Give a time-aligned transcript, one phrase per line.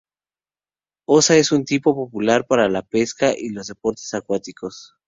[1.07, 4.95] Ossa es un sitio popular para la pesca y los deportes acuáticos.